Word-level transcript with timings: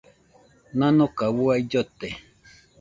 Nanoka 0.77 1.25
uai 1.37 1.61
llote. 1.69 2.09